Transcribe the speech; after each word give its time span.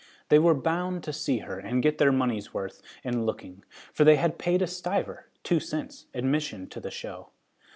They 0.29 0.39
were 0.39 0.55
bound 0.55 1.03
to 1.03 1.13
see 1.13 1.37
her 1.45 1.59
and 1.59 1.83
get 1.83 1.99
their 1.99 2.11
money's 2.11 2.55
worth 2.55 2.81
in 3.03 3.23
looking, 3.23 3.63
for 3.93 4.03
they 4.03 4.15
had 4.15 4.39
paid 4.39 4.63
a 4.63 4.65
stiver 4.65 5.27
(two 5.43 5.59
cents) 5.59 6.07
admission 6.11 6.65
to 6.69 6.79
the 6.79 6.89
show. 6.89 7.29